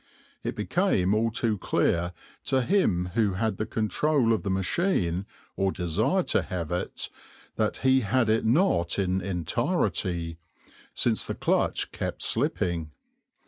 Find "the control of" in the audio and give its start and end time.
3.57-4.41